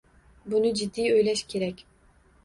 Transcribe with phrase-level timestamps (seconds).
[0.53, 1.83] Buni jiddiy o‘ylash kerak.